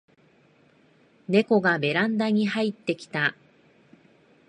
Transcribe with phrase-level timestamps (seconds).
[1.29, 3.35] ネコがベランダに入ってきた